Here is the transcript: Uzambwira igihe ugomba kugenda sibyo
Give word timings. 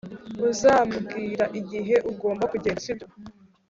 Uzambwira 0.49 1.45
igihe 1.59 1.95
ugomba 2.11 2.43
kugenda 2.51 2.79
sibyo 2.85 3.07